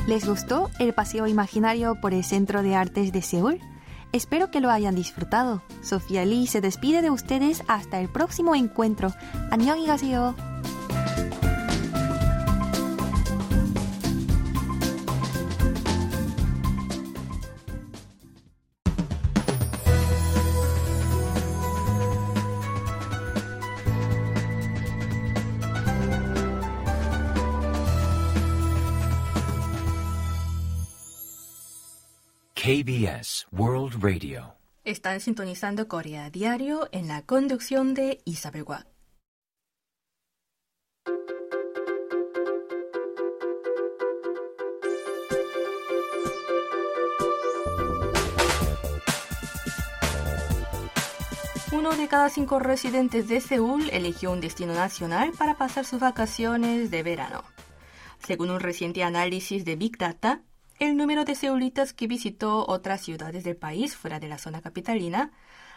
¿Les 0.07 0.27
gustó 0.27 0.71
el 0.79 0.95
paseo 0.95 1.27
imaginario 1.27 2.01
por 2.01 2.15
el 2.15 2.25
Centro 2.25 2.63
de 2.63 2.75
Artes 2.75 3.13
de 3.13 3.21
Seúl? 3.23 3.61
Espero 4.13 4.51
que 4.51 4.61
lo 4.61 4.71
hayan 4.71 4.95
disfrutado. 4.95 5.63
Sofía 5.83 6.25
Lee 6.25 6.47
se 6.47 6.61
despide 6.61 7.03
de 7.03 7.11
ustedes 7.11 7.63
hasta 7.69 8.01
el 8.01 8.09
próximo 8.09 8.55
encuentro. 8.55 9.13
y 9.53 9.87
가세요. 9.87 10.35
KBS 32.74 33.46
World 33.52 34.04
Radio. 34.04 34.56
Están 34.84 35.20
sintonizando 35.20 35.88
Corea 35.88 36.32
Diario 36.32 36.90
en 36.92 37.08
la 37.08 37.22
conducción 37.22 37.94
de 37.94 38.20
Isabel 38.26 38.64
Watt. 38.64 38.88
Uno 51.72 51.92
de 51.96 52.08
cada 52.08 52.30
cinco 52.30 52.58
residentes 52.58 53.28
de 53.28 53.40
Seúl 53.40 53.88
eligió 53.92 54.32
un 54.32 54.42
destino 54.42 54.74
nacional 54.74 55.32
para 55.38 55.60
pasar 55.60 55.86
sus 55.86 56.00
vacaciones 56.00 56.90
de 56.90 57.04
verano. 57.04 57.44
Según 58.26 58.50
un 58.50 58.60
reciente 58.60 59.04
análisis 59.04 59.64
de 59.64 59.76
Big 59.76 60.00
Data, 60.00 60.42
el 60.80 60.98
número 60.98 61.26
de 61.26 61.36
seulitas 61.36 61.94
que 61.94 62.08
visitó 62.08 62.66
otras 62.68 63.02
ciudades 63.02 63.44
del 63.44 63.56
país 63.56 63.96
fuera 63.96 64.20
de 64.20 64.28
la 64.28 64.38
zona 64.38 64.62
capitalina 64.62 65.32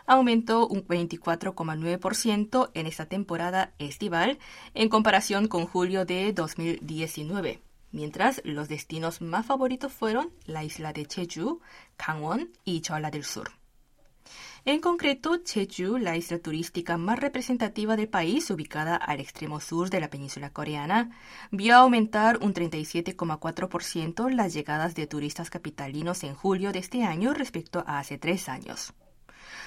aumentó 0.07 0.67
un 0.67 0.87
24,9% 0.87 2.71
en 2.75 2.87
esta 2.87 3.07
temporada 3.07 3.73
estival 3.79 4.39
en 4.75 4.89
comparación 4.89 5.49
con 5.49 5.67
julio 5.67 6.05
de 6.05 6.33
2019, 6.33 7.61
mientras 7.93 8.41
los 8.45 8.69
destinos 8.69 9.21
más 9.21 9.47
favoritos 9.47 9.93
fueron 9.93 10.31
la 10.47 10.65
isla 10.65 10.93
de 10.93 11.07
Jeju, 11.07 11.61
Gangwon 11.99 12.51
y 12.65 12.81
Chola 12.81 13.11
del 13.11 13.25
Sur. 13.25 13.51
En 14.65 14.81
concreto, 14.81 15.41
Jeju, 15.45 15.99
la 15.99 16.17
isla 16.17 16.39
turística 16.39 16.97
más 16.97 17.19
representativa 17.19 17.97
del 17.97 18.09
país, 18.09 18.51
ubicada 18.51 18.97
al 18.97 19.21
extremo 19.21 19.61
sur 19.61 19.91
de 19.91 20.01
la 20.01 20.11
península 20.11 20.51
coreana, 20.51 21.11
vio 21.51 21.77
aumentar 21.77 22.39
un 22.43 22.53
37,4% 22.53 24.31
las 24.31 24.53
llegadas 24.53 24.95
de 24.95 25.07
turistas 25.07 25.51
capitalinos 25.51 26.25
en 26.25 26.35
julio 26.35 26.73
de 26.73 26.81
este 26.81 27.05
año 27.05 27.33
respecto 27.33 27.85
a 27.87 27.99
hace 27.99 28.19
tres 28.19 28.49
años. 28.49 28.93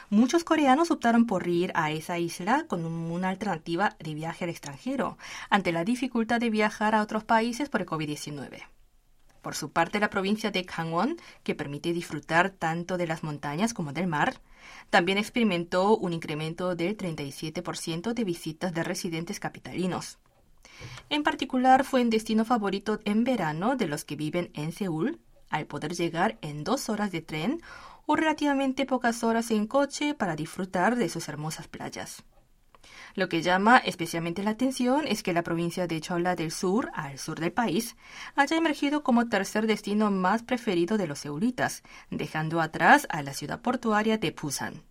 Muchos 0.10 0.44
coreanos 0.44 0.89
optaron 0.89 1.28
por 1.28 1.48
ir 1.48 1.72
a 1.75 1.92
esa 1.92 2.18
isla 2.18 2.66
con 2.68 2.84
una 2.84 3.30
alternativa 3.30 3.96
de 4.00 4.16
viaje 4.16 4.44
al 4.44 4.50
extranjero, 4.50 5.18
ante 5.51 5.72
la 5.72 5.86
dificultad 5.86 6.39
de 6.39 6.50
viajar 6.50 6.96
a 6.96 7.04
otros 7.04 7.24
países 7.24 7.70
por 7.70 7.82
el 7.82 7.88
COVID-19. 7.88 8.63
Por 9.42 9.56
su 9.56 9.72
parte, 9.72 10.00
la 10.00 10.10
provincia 10.10 10.51
de 10.51 10.63
Gangwon, 10.63 11.18
que 11.44 11.56
permite 11.56 11.94
disfrutar 11.94 12.50
tanto 12.50 12.98
de 12.98 13.08
las 13.08 13.24
montañas 13.24 13.74
como 13.74 13.94
del 13.94 14.08
mar, 14.08 14.42
también 14.90 15.18
experimentó 15.18 15.98
un 15.98 16.14
incremento 16.14 16.76
del 16.76 16.98
37% 16.98 18.14
de 18.14 18.24
visitas 18.24 18.74
de 18.74 18.84
residentes 18.84 19.40
capitalinos. 19.40 20.20
En 21.10 21.24
particular, 21.24 21.84
fue 21.84 22.02
un 22.02 22.10
destino 22.10 22.46
favorito 22.46 23.00
en 23.06 23.24
verano 23.24 23.76
de 23.76 23.88
los 23.88 24.06
que 24.06 24.16
viven 24.16 24.52
en 24.54 24.72
Seúl, 24.72 25.20
al 25.50 25.66
poder 25.66 25.94
llegar 25.94 26.38
en 26.42 26.64
dos 26.64 26.90
horas 26.90 27.12
de 27.12 27.22
tren 27.22 27.62
o 28.06 28.16
relativamente 28.16 28.86
pocas 28.86 29.24
horas 29.24 29.52
en 29.52 29.68
coche 29.68 30.14
para 30.14 30.36
disfrutar 30.36 30.96
de 30.96 31.10
sus 31.10 31.28
hermosas 31.28 31.68
playas. 31.68 32.24
Lo 33.16 33.30
que 33.30 33.42
llama 33.42 33.78
especialmente 33.78 34.44
la 34.44 34.52
atención 34.52 35.06
es 35.08 35.24
que 35.24 35.34
la 35.34 35.44
provincia 35.44 35.88
de 35.88 36.00
Chola 36.00 36.36
del 36.36 36.52
Sur, 36.52 36.92
al 36.94 37.18
sur 37.18 37.40
del 37.40 37.52
país, 37.52 37.96
haya 38.36 38.58
emergido 38.58 39.04
como 39.04 39.28
tercer 39.28 39.68
destino 39.68 40.12
más 40.12 40.44
preferido 40.44 40.98
de 40.98 41.08
los 41.08 41.20
seulitas, 41.20 41.84
dejando 42.10 42.62
atrás 42.62 43.08
a 43.10 43.22
la 43.22 43.34
ciudad 43.34 43.62
portuaria 43.62 44.18
de 44.18 44.32
Busan. 44.32 44.84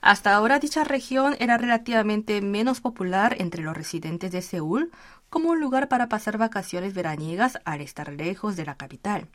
Hasta 0.00 0.34
ahora 0.34 0.58
dicha 0.58 0.84
región 0.84 1.36
era 1.38 1.56
relativamente 1.56 2.40
menos 2.40 2.80
popular 2.80 3.36
entre 3.38 3.62
los 3.62 3.76
residentes 3.76 4.30
de 4.30 4.42
Seúl 4.42 4.92
como 5.30 5.50
un 5.50 5.60
lugar 5.60 5.88
para 5.88 6.08
pasar 6.08 6.38
vacaciones 6.38 6.94
veraniegas 6.94 7.58
al 7.64 7.80
estar 7.80 8.12
lejos 8.12 8.56
de 8.56 8.66
la 8.66 8.76
capital. 8.76 9.28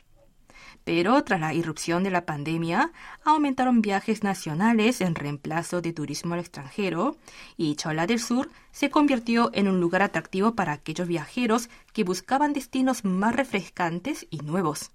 Pero 0.84 1.22
tras 1.22 1.40
la 1.40 1.54
irrupción 1.54 2.02
de 2.02 2.10
la 2.10 2.26
pandemia, 2.26 2.92
aumentaron 3.24 3.82
viajes 3.82 4.22
nacionales 4.22 5.00
en 5.00 5.14
reemplazo 5.14 5.80
de 5.80 5.92
turismo 5.92 6.34
al 6.34 6.40
extranjero 6.40 7.16
y 7.56 7.76
Chola 7.76 8.06
del 8.06 8.18
Sur 8.18 8.50
se 8.72 8.90
convirtió 8.90 9.50
en 9.54 9.68
un 9.68 9.80
lugar 9.80 10.02
atractivo 10.02 10.54
para 10.54 10.72
aquellos 10.72 11.06
viajeros 11.06 11.68
que 11.92 12.04
buscaban 12.04 12.52
destinos 12.52 13.04
más 13.04 13.36
refrescantes 13.36 14.26
y 14.30 14.38
nuevos. 14.38 14.90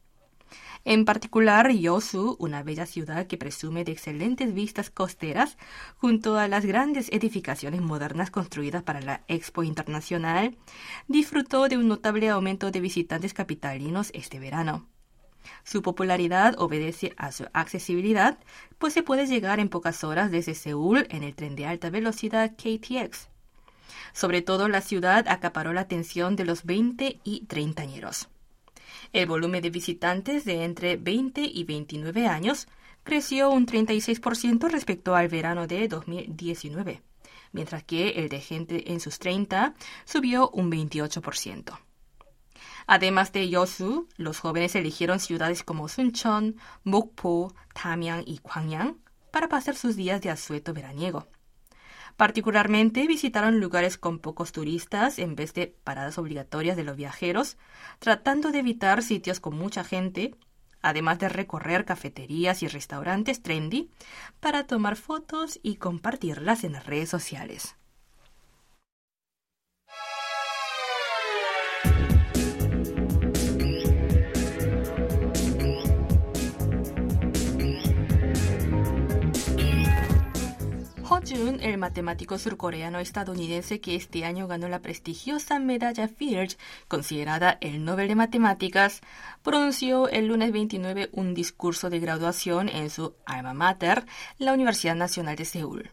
En 0.86 1.04
particular, 1.04 1.70
Yosu, 1.72 2.38
una 2.40 2.64
bella 2.64 2.86
ciudad 2.86 3.28
que 3.28 3.38
presume 3.38 3.84
de 3.84 3.92
excelentes 3.92 4.54
vistas 4.54 4.90
costeras, 4.90 5.58
junto 5.98 6.38
a 6.38 6.48
las 6.48 6.66
grandes 6.66 7.10
edificaciones 7.12 7.82
modernas 7.82 8.32
construidas 8.32 8.84
para 8.84 9.02
la 9.02 9.22
Expo 9.28 9.64
Internacional, 9.64 10.56
disfrutó 11.10 11.68
de 11.68 11.78
un 11.78 11.90
notable 11.90 12.30
aumento 12.30 12.72
de 12.72 12.80
visitantes 12.80 13.34
capitalinos 13.34 14.12
este 14.14 14.40
verano. 14.40 14.88
Su 15.64 15.82
popularidad 15.82 16.56
obedece 16.58 17.14
a 17.18 17.32
su 17.32 17.46
accesibilidad, 17.54 18.38
pues 18.78 18.94
se 18.94 19.04
puede 19.04 19.28
llegar 19.28 19.60
en 19.60 19.70
pocas 19.70 20.04
horas 20.04 20.32
desde 20.32 20.56
Seúl 20.56 21.08
en 21.10 21.24
el 21.24 21.36
tren 21.36 21.56
de 21.56 21.66
alta 21.66 21.90
velocidad 21.90 22.54
KTX. 22.56 23.30
Sobre 24.14 24.42
todo 24.42 24.68
la 24.68 24.82
ciudad 24.82 25.28
acaparó 25.28 25.74
la 25.74 25.82
atención 25.82 26.36
de 26.36 26.46
los 26.46 26.66
20 26.66 27.20
y 27.24 27.46
30 27.46 27.82
añeros. 27.82 28.30
El 29.14 29.28
volumen 29.28 29.62
de 29.62 29.70
visitantes 29.70 30.46
de 30.46 30.64
entre 30.64 30.98
20 30.98 31.42
y 31.42 31.64
29 31.64 32.28
años 32.28 32.68
creció 33.04 33.50
un 33.50 33.66
36% 33.66 34.70
respecto 34.70 35.16
al 35.16 35.28
verano 35.30 35.66
de 35.68 35.88
2019, 35.88 37.02
mientras 37.54 37.84
que 37.84 38.10
el 38.10 38.30
de 38.30 38.42
gente 38.42 38.92
en 38.92 39.00
sus 39.00 39.20
30 39.20 39.76
subió 40.06 40.50
un 40.50 40.70
28%. 40.72 41.87
Además 42.86 43.32
de 43.34 43.50
Yosu, 43.50 44.08
los 44.18 44.40
jóvenes 44.40 44.76
eligieron 44.76 45.20
ciudades 45.20 45.64
como 45.64 45.88
Suncheon, 45.88 46.56
Mokpo, 46.84 47.54
Tamyang 47.74 48.24
y 48.26 48.40
Gwangyang 48.44 48.98
para 49.32 49.50
pasar 49.50 49.76
sus 49.76 49.96
días 49.96 50.22
de 50.22 50.30
asueto 50.30 50.74
veraniego. 50.74 51.28
Particularmente 52.16 53.06
visitaron 53.06 53.60
lugares 53.60 54.00
con 54.00 54.18
pocos 54.18 54.52
turistas 54.52 55.20
en 55.20 55.36
vez 55.36 55.54
de 55.54 55.68
paradas 55.68 56.18
obligatorias 56.18 56.76
de 56.76 56.84
los 56.84 56.98
viajeros, 56.98 57.58
tratando 58.00 58.52
de 58.52 58.60
evitar 58.60 59.04
sitios 59.04 59.40
con 59.40 59.56
mucha 59.56 59.84
gente, 59.84 60.34
además 60.82 61.20
de 61.20 61.30
recorrer 61.30 61.86
cafeterías 61.86 62.64
y 62.64 62.68
restaurantes 62.68 63.44
trendy 63.44 63.92
para 64.40 64.66
tomar 64.66 64.96
fotos 64.96 65.60
y 65.62 65.76
compartirlas 65.76 66.64
en 66.64 66.74
las 66.74 66.88
redes 66.88 67.10
sociales. 67.10 67.76
Jun, 81.28 81.60
el 81.62 81.78
matemático 81.78 82.38
surcoreano 82.38 83.00
estadounidense 83.00 83.82
que 83.82 83.96
este 83.96 84.24
año 84.24 84.48
ganó 84.48 84.70
la 84.70 84.82
prestigiosa 84.82 85.60
medalla 85.60 86.08
Fields, 86.08 86.58
considerada 86.88 87.58
el 87.60 87.84
Nobel 87.84 88.08
de 88.08 88.16
Matemáticas, 88.16 89.02
pronunció 89.44 90.08
el 90.08 90.28
lunes 90.28 90.54
29 90.54 91.10
un 91.12 91.34
discurso 91.34 91.90
de 91.90 92.00
graduación 92.00 92.70
en 92.70 92.90
su 92.90 93.16
alma 93.26 93.54
mater, 93.54 94.06
la 94.38 94.54
Universidad 94.54 94.96
Nacional 94.96 95.36
de 95.36 95.46
Seúl. 95.46 95.92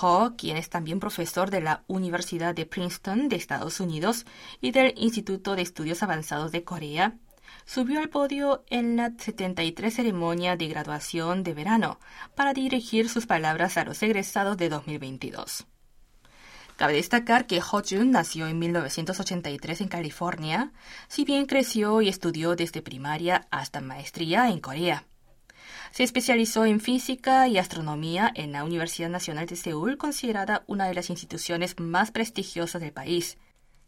Ho, 0.00 0.34
quien 0.36 0.56
es 0.56 0.68
también 0.68 0.98
profesor 0.98 1.50
de 1.50 1.60
la 1.60 1.84
Universidad 1.86 2.54
de 2.54 2.66
Princeton 2.66 3.28
de 3.28 3.36
Estados 3.36 3.78
Unidos 3.78 4.26
y 4.60 4.72
del 4.72 4.94
Instituto 4.96 5.54
de 5.54 5.62
Estudios 5.62 6.02
Avanzados 6.02 6.50
de 6.50 6.64
Corea, 6.64 7.18
subió 7.64 8.00
al 8.00 8.08
podio 8.08 8.64
en 8.68 8.96
la 8.96 9.12
73 9.16 9.94
ceremonia 9.94 10.56
de 10.56 10.68
graduación 10.68 11.42
de 11.42 11.54
verano 11.54 11.98
para 12.34 12.52
dirigir 12.52 13.08
sus 13.08 13.26
palabras 13.26 13.76
a 13.76 13.84
los 13.84 14.02
egresados 14.02 14.56
de 14.56 14.68
2022. 14.68 15.66
Cabe 16.76 16.94
destacar 16.94 17.46
que 17.46 17.60
Ho 17.60 17.82
Jun 17.88 18.10
nació 18.10 18.48
en 18.48 18.58
1983 18.58 19.82
en 19.82 19.88
California, 19.88 20.72
si 21.06 21.24
bien 21.24 21.46
creció 21.46 22.02
y 22.02 22.08
estudió 22.08 22.56
desde 22.56 22.82
primaria 22.82 23.46
hasta 23.50 23.80
maestría 23.80 24.48
en 24.48 24.58
Corea. 24.58 25.04
Se 25.92 26.02
especializó 26.02 26.64
en 26.64 26.80
física 26.80 27.46
y 27.46 27.58
astronomía 27.58 28.32
en 28.34 28.50
la 28.50 28.64
Universidad 28.64 29.08
Nacional 29.08 29.46
de 29.46 29.54
Seúl, 29.54 29.96
considerada 29.96 30.64
una 30.66 30.88
de 30.88 30.94
las 30.94 31.10
instituciones 31.10 31.78
más 31.78 32.10
prestigiosas 32.10 32.80
del 32.80 32.92
país, 32.92 33.38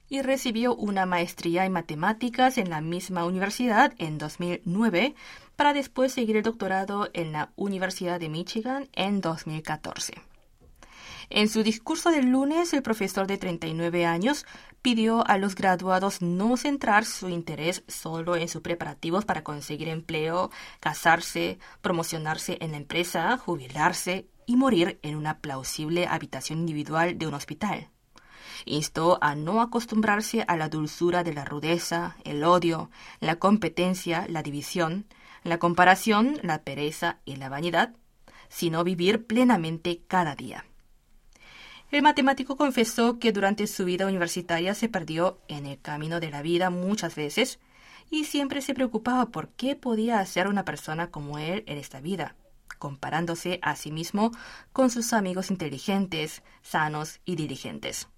y 0.08 0.22
recibió 0.22 0.74
una 0.74 1.06
maestría 1.06 1.64
en 1.64 1.72
matemáticas 1.72 2.58
en 2.58 2.70
la 2.70 2.80
misma 2.80 3.24
universidad 3.24 3.92
en 3.98 4.18
2009 4.18 5.14
para 5.56 5.72
después 5.72 6.12
seguir 6.12 6.36
el 6.36 6.42
doctorado 6.42 7.08
en 7.12 7.32
la 7.32 7.52
Universidad 7.56 8.20
de 8.20 8.28
Michigan 8.28 8.88
en 8.92 9.20
2014. 9.20 10.14
En 11.28 11.48
su 11.48 11.64
discurso 11.64 12.10
del 12.10 12.26
lunes, 12.26 12.72
el 12.72 12.82
profesor 12.82 13.26
de 13.26 13.36
39 13.36 14.06
años 14.06 14.46
pidió 14.80 15.26
a 15.26 15.38
los 15.38 15.56
graduados 15.56 16.22
no 16.22 16.56
centrar 16.56 17.04
su 17.04 17.28
interés 17.28 17.82
solo 17.88 18.36
en 18.36 18.48
sus 18.48 18.62
preparativos 18.62 19.24
para 19.24 19.42
conseguir 19.42 19.88
empleo, 19.88 20.50
casarse, 20.78 21.58
promocionarse 21.80 22.58
en 22.60 22.70
la 22.70 22.76
empresa, 22.76 23.36
jubilarse 23.38 24.28
y 24.46 24.54
morir 24.54 25.00
en 25.02 25.16
una 25.16 25.40
plausible 25.40 26.06
habitación 26.06 26.60
individual 26.60 27.18
de 27.18 27.26
un 27.26 27.34
hospital. 27.34 27.90
Instó 28.64 29.18
a 29.20 29.34
no 29.34 29.60
acostumbrarse 29.60 30.44
a 30.48 30.56
la 30.56 30.68
dulzura 30.68 31.22
de 31.22 31.34
la 31.34 31.44
rudeza, 31.44 32.16
el 32.24 32.44
odio, 32.44 32.90
la 33.20 33.36
competencia, 33.36 34.26
la 34.28 34.42
división, 34.42 35.06
la 35.44 35.58
comparación, 35.58 36.38
la 36.42 36.62
pereza 36.62 37.18
y 37.24 37.36
la 37.36 37.48
vanidad, 37.48 37.94
sino 38.48 38.84
vivir 38.84 39.26
plenamente 39.26 40.02
cada 40.08 40.34
día. 40.34 40.64
El 41.90 42.02
matemático 42.02 42.56
confesó 42.56 43.18
que 43.20 43.32
durante 43.32 43.66
su 43.68 43.84
vida 43.84 44.06
universitaria 44.06 44.74
se 44.74 44.88
perdió 44.88 45.38
en 45.46 45.66
el 45.66 45.80
camino 45.80 46.18
de 46.18 46.30
la 46.30 46.42
vida 46.42 46.68
muchas 46.68 47.14
veces 47.14 47.60
y 48.10 48.24
siempre 48.24 48.60
se 48.60 48.74
preocupaba 48.74 49.26
por 49.26 49.50
qué 49.50 49.76
podía 49.76 50.18
hacer 50.18 50.48
una 50.48 50.64
persona 50.64 51.10
como 51.10 51.38
él 51.38 51.62
en 51.66 51.78
esta 51.78 52.00
vida, 52.00 52.34
comparándose 52.78 53.60
a 53.62 53.76
sí 53.76 53.92
mismo 53.92 54.32
con 54.72 54.90
sus 54.90 55.12
amigos 55.12 55.50
inteligentes, 55.50 56.42
sanos 56.62 57.20
y 57.24 57.36
dirigentes. 57.36 58.08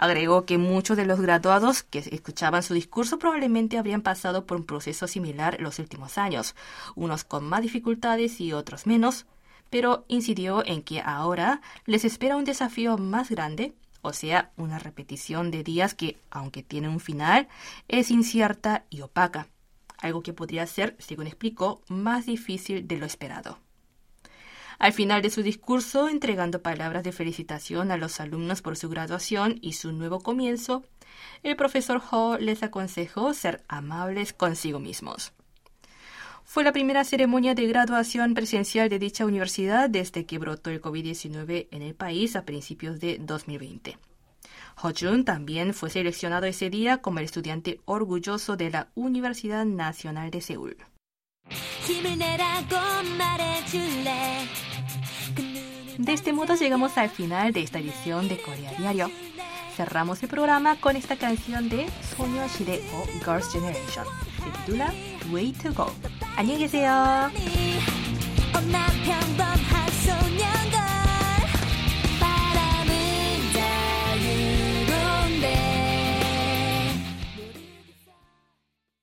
Agregó 0.00 0.46
que 0.46 0.56
muchos 0.56 0.96
de 0.96 1.04
los 1.04 1.20
graduados 1.20 1.82
que 1.82 1.98
escuchaban 1.98 2.62
su 2.62 2.72
discurso 2.72 3.18
probablemente 3.18 3.76
habrían 3.76 4.00
pasado 4.00 4.46
por 4.46 4.56
un 4.56 4.64
proceso 4.64 5.06
similar 5.06 5.60
los 5.60 5.78
últimos 5.78 6.16
años, 6.16 6.54
unos 6.94 7.22
con 7.22 7.44
más 7.44 7.60
dificultades 7.60 8.40
y 8.40 8.54
otros 8.54 8.86
menos, 8.86 9.26
pero 9.68 10.06
incidió 10.08 10.64
en 10.64 10.80
que 10.80 11.02
ahora 11.02 11.60
les 11.84 12.06
espera 12.06 12.36
un 12.36 12.44
desafío 12.44 12.96
más 12.96 13.28
grande, 13.28 13.74
o 14.00 14.14
sea, 14.14 14.52
una 14.56 14.78
repetición 14.78 15.50
de 15.50 15.64
días 15.64 15.92
que, 15.92 16.16
aunque 16.30 16.62
tienen 16.62 16.92
un 16.92 17.00
final, 17.00 17.48
es 17.86 18.10
incierta 18.10 18.86
y 18.88 19.02
opaca, 19.02 19.48
algo 19.98 20.22
que 20.22 20.32
podría 20.32 20.66
ser, 20.66 20.96
según 20.98 21.26
explicó, 21.26 21.82
más 21.88 22.24
difícil 22.24 22.88
de 22.88 22.96
lo 22.96 23.04
esperado. 23.04 23.58
Al 24.80 24.94
final 24.94 25.20
de 25.20 25.28
su 25.28 25.42
discurso, 25.42 26.08
entregando 26.08 26.62
palabras 26.62 27.04
de 27.04 27.12
felicitación 27.12 27.90
a 27.90 27.98
los 27.98 28.18
alumnos 28.18 28.62
por 28.62 28.78
su 28.78 28.88
graduación 28.88 29.58
y 29.60 29.74
su 29.74 29.92
nuevo 29.92 30.20
comienzo, 30.20 30.82
el 31.42 31.54
profesor 31.54 32.00
Ho 32.10 32.38
les 32.38 32.62
aconsejó 32.62 33.34
ser 33.34 33.62
amables 33.68 34.32
consigo 34.32 34.80
mismos. 34.80 35.34
Fue 36.44 36.64
la 36.64 36.72
primera 36.72 37.04
ceremonia 37.04 37.54
de 37.54 37.66
graduación 37.66 38.32
presencial 38.32 38.88
de 38.88 38.98
dicha 38.98 39.26
universidad 39.26 39.90
desde 39.90 40.24
que 40.24 40.38
brotó 40.38 40.70
el 40.70 40.80
COVID-19 40.80 41.68
en 41.70 41.82
el 41.82 41.94
país 41.94 42.34
a 42.34 42.46
principios 42.46 43.00
de 43.00 43.18
2020. 43.20 43.98
Ho-jun 44.82 45.26
también 45.26 45.74
fue 45.74 45.90
seleccionado 45.90 46.46
ese 46.46 46.70
día 46.70 47.02
como 47.02 47.18
el 47.18 47.26
estudiante 47.26 47.80
orgulloso 47.84 48.56
de 48.56 48.70
la 48.70 48.88
Universidad 48.94 49.66
Nacional 49.66 50.30
de 50.30 50.40
Seúl. 50.40 50.78
De 55.99 56.13
este 56.13 56.33
modo 56.33 56.55
llegamos 56.55 56.97
al 56.97 57.09
final 57.09 57.53
de 57.53 57.61
esta 57.61 57.79
edición 57.79 58.27
de 58.27 58.41
Corea 58.41 58.73
Diario. 58.77 59.09
Cerramos 59.75 60.23
el 60.23 60.29
programa 60.29 60.77
con 60.79 60.95
esta 60.95 61.17
canción 61.17 61.69
de 61.69 61.87
Soño 62.15 62.47
Shide 62.47 62.81
o 62.93 63.05
Girls' 63.23 63.51
Generation. 63.51 64.05
Se 64.43 64.49
titula 64.59 64.93
Way 65.31 65.53
to 65.53 65.73
Go. 65.73 65.91
안녕히 66.37 66.59
계세요. 66.59 67.31